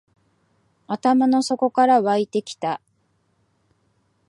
[0.87, 2.81] 頭の底から湧いてきた